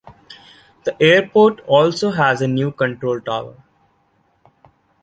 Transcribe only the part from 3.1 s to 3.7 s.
tower.